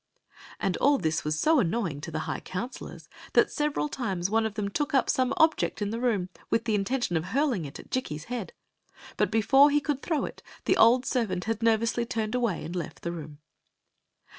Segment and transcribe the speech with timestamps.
[0.59, 4.47] "And all this was so annoying to the high counsel ors that several times one
[4.47, 7.77] of them took up some object in the room with the intention of hurling it
[7.79, 8.51] at Jikki's head;
[9.15, 13.03] but before he could throw it the old servant had nervously turned away and left
[13.03, 13.37] th^ room.